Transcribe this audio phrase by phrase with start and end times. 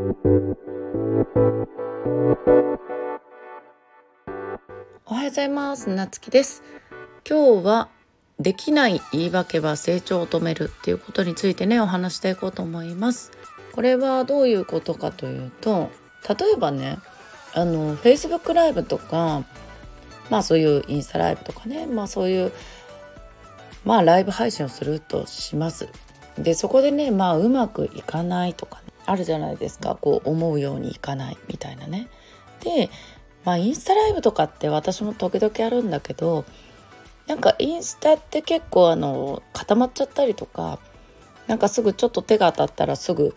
[0.00, 0.02] お
[5.14, 5.90] はようございます。
[5.90, 6.62] なつきです。
[7.28, 7.90] 今日は
[8.38, 13.30] できない言い訳は成長を止めるっていうことについてねお話していこうと思います。
[13.74, 15.90] これはどういうことかというと
[16.26, 16.96] 例えばね
[17.52, 19.44] あの Facebook ライブとか
[20.30, 22.52] まあそういうインスタライブとかねまあそういう
[23.84, 25.90] まあライブ配信をするとします。
[26.38, 32.08] でそこでねまあうまくいかないとか、あるじゃないですかこう思うようにいかないみたいなね
[32.62, 32.90] で
[33.44, 36.44] まあインスタライブとかって私も時々あるんだけど
[37.26, 40.78] なんかインスタって結構あの固まっちゃったりとか
[41.46, 43.34] なんかすぐちょっと手が当たったらすぐ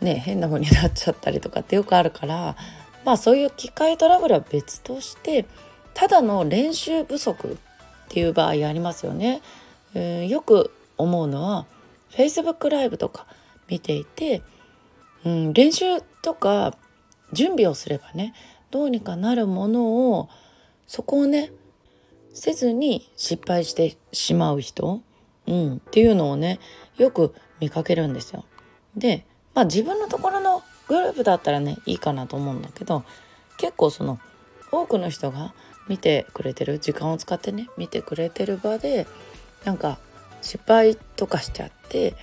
[0.00, 2.56] ね変な風になっちゃったりとかってよくあるから
[3.04, 5.46] まあそういう機械トラブルは別として
[5.94, 7.56] ただの練習不足っ
[8.08, 9.42] ていう場合ありますよね。
[9.94, 11.66] えー、よく思うのは
[12.10, 13.26] Facebook ライブとか
[13.68, 14.42] 見ていて、
[15.24, 16.76] うん、練習とか
[17.32, 18.34] 準備をすればね
[18.70, 20.28] どうにかなるものを
[20.86, 21.52] そこをね
[22.34, 25.02] せずに失敗してしまう人、
[25.46, 26.58] うん、っていうのをね
[26.96, 28.44] よく見かけるんですよ。
[28.96, 33.04] でまあ自分のところのグループだったらねいいかなと思うんだけど
[33.56, 34.18] 結構その
[34.70, 35.54] 多くの人が
[35.88, 39.06] 見てくれてる時間を使ってね見てくれてる場で
[39.64, 39.98] なんか
[40.40, 42.14] 失敗とかしちゃって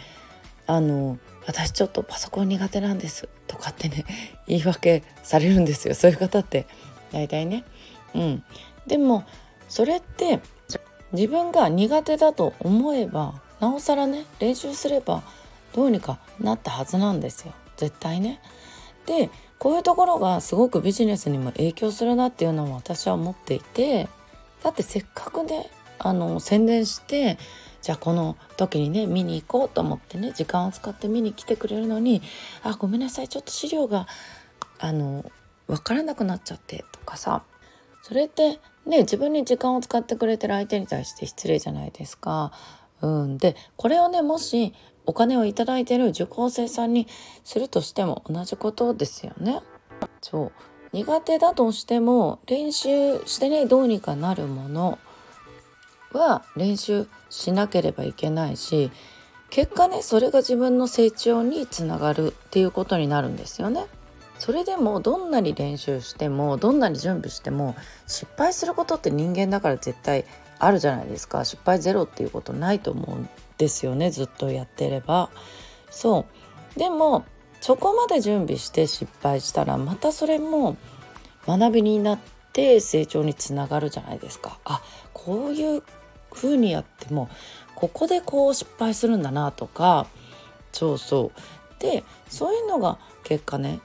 [0.69, 1.17] あの
[1.47, 4.05] 私ちょっとパソコン苦手なんですとかってね
[4.45, 6.67] 言い訳されるんですよそういう方って
[7.11, 7.63] 大体ね。
[8.13, 8.43] うん、
[8.85, 9.23] でも
[9.67, 10.39] それって
[11.11, 15.23] 自分が苦手だと思えばなおさらね練習すれば
[15.73, 18.39] どうにかなったはずなんですよ絶対ね。
[19.07, 24.07] でこういうところがすごくビジネスにも影響するなっていうのも私は思っていて
[24.63, 27.39] だってせっかくねあの宣伝して
[27.81, 32.21] じゃあこの時にね見に行こうと思ってね時間を使って見に来てくれるのに
[32.63, 34.07] 「あごめんなさいちょっと資料が
[34.79, 35.29] あの
[35.67, 37.43] 分からなくなっちゃって」とかさ
[38.01, 42.51] それってね自分に時間を使ってくれてる相手に対して失礼じゃないですか。
[43.01, 44.73] うん、でこれをねもし
[45.05, 47.07] お金を頂いてる受講生さんに
[47.43, 49.61] するとしても同じことですよね。
[50.21, 50.51] そう
[50.91, 54.97] 苦手だとしても練習してねどうにかなるもの
[56.13, 58.91] は練習しなければいけないし
[59.49, 63.85] 結果ねそれが自分の成長につながるっていうことになるんですよね。
[64.37, 67.75] それでもどんなに練習してもどんなに準備しても
[68.07, 70.25] 失敗することって人間だから絶対
[70.59, 71.43] あるじゃないですか。
[71.43, 75.29] 失敗ゼロっていうことないと思うんですよねずっとやってれば。
[75.89, 76.25] そ
[76.75, 76.79] う。
[76.79, 77.25] でも
[77.59, 80.77] そこまで準備して失敗したらまたそれも
[81.45, 82.19] 学びになっ
[82.53, 84.59] て成長につながるじゃないですか。
[84.63, 84.81] あ
[85.13, 85.83] こういう
[86.31, 87.29] 風にやっても
[87.75, 90.07] ここでこう失敗するんだなとか
[90.71, 91.81] そうそう。
[91.81, 93.79] でそういうのが結果ね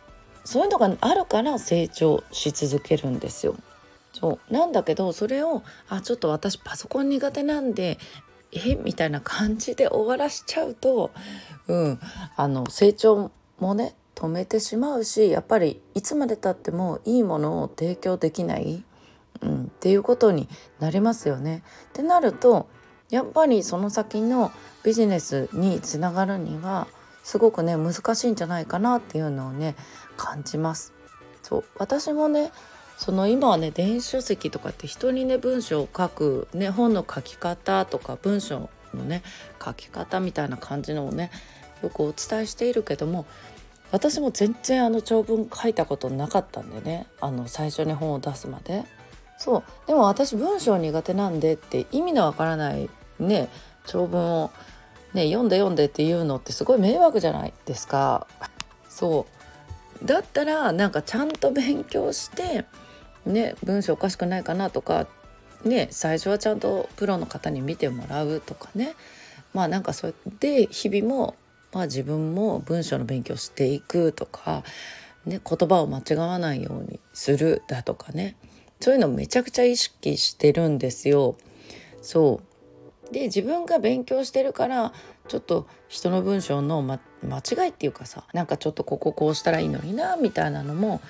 [0.45, 3.55] そういうのがあるから成長し続けるんですよ。
[4.13, 4.53] そう。
[4.53, 7.99] なんだけどそれをあちょっと私パソコン苦手なんで
[8.53, 11.11] えみたいな感じで終わらしちゃうと、
[11.67, 12.01] うん、
[12.37, 18.85] あの成長もね止めてしまうしやっぱりいつまでたってもいいものを提供できない。
[19.41, 20.49] うん、っていうことに
[20.81, 21.63] なりますよね。
[21.91, 22.69] ってなると
[23.11, 24.51] やっぱりその先の
[24.83, 26.87] ビジネスにつながるには
[27.23, 29.77] すごくね難しいんじゃないかなっていうのをね
[30.17, 30.93] 感じます。
[31.43, 32.53] そう私もね
[32.97, 39.23] その今はね電子書籍とかって人にね文章を書く、ね、本の書き方とか文章のね
[39.63, 41.31] 書き方みたいな感じのをね
[41.83, 43.27] よくお伝えしているけども
[43.91, 48.85] 私も全然あの長文書いたことなかったんでねあの最初に本を出すまで。
[49.39, 49.63] そう。
[49.87, 53.49] でも私文章苦手なんでって意味のわからないね
[53.87, 54.51] 長文を
[55.13, 58.27] ね読んで読んでっていうのってすごい迷惑じゃないですか。
[58.89, 59.27] そ
[60.03, 60.07] う。
[60.07, 62.65] だったらなんかちゃんと勉強して
[63.27, 65.07] ね文章おかしくないかなとか
[65.65, 68.95] ね最初はちゃんとプロの方に見てもらうとかね。
[69.53, 71.37] まあなんかそれで日々も、
[71.73, 74.65] まあ、自分も文章の勉強していくとか、
[75.25, 78.37] ね、言葉を間違わないようにするだとかね。
[78.85, 81.37] そういうのめちゃくちゃ意識してるんですよ。
[82.03, 82.43] そ
[83.09, 84.93] うで自分が勉強してるから
[85.27, 91.01] ちょっと人の文章の、ま、間違いっていうかさなんかちょっとこここうしたらいいのになみたいなのも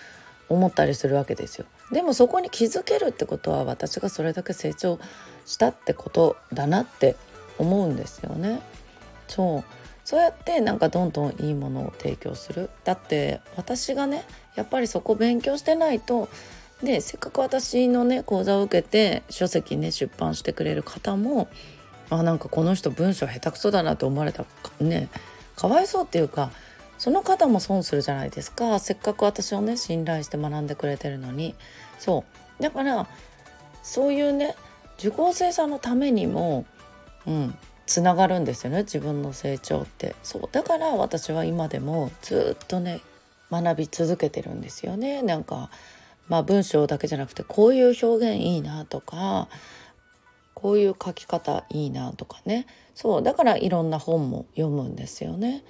[0.48, 1.66] 思ったりするわけですよ。
[1.90, 5.00] でもそこに気づけるってことは私がそれだけ成長
[5.44, 7.16] したってことだなって
[7.58, 8.62] 思うんですよね。
[9.26, 9.70] そう
[10.04, 14.24] そうやってなんかどんどんいいものを提供するだって私がね
[14.54, 16.28] やっぱりそこ勉強してないと
[16.84, 21.48] でせっかく私のね講座を受けて書籍ね出版してくれる方も
[22.10, 24.44] あなんかこの人文章下手くそだなと思われた
[24.80, 25.08] ね
[25.56, 26.50] かわいそうっていうか
[26.98, 28.78] その方も損するじゃないですか。
[28.78, 31.54] せっかく私をね信頼して学んでくれてるのに。
[31.98, 32.24] そ
[32.58, 32.62] う。
[32.62, 33.06] だから
[33.82, 34.54] そういうね
[34.98, 36.64] 受講生さんのためにも
[37.26, 40.14] うんつながるんですよね自分の成長って。
[40.22, 40.48] そう。
[40.50, 43.00] だから私は今でもずっとね
[43.50, 45.20] 学び続けてるんですよね。
[45.22, 45.70] なんか
[46.28, 49.48] まあ文章だけじゃなくてこういう表現いいなとか
[50.54, 55.64] こういう書き方いいなとかねそうだからいろんな本も読むんですよね。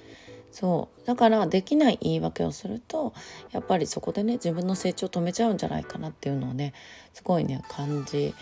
[0.52, 3.12] そうだからできない言い訳をすると
[3.50, 6.74] やっぱりそこでね自分の成長を止めちゃうんじゃないかなっていうのをね
[7.12, 8.34] すごいね感じ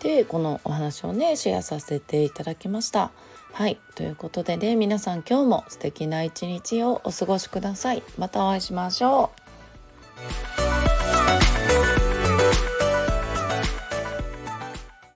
[0.00, 3.12] てこのお話をねシェアさせていただきました。
[3.52, 8.02] はいということでね皆さん今日も素敵な一日をお過ごしください。
[8.18, 9.30] またお会いしましょ
[10.70, 10.73] う。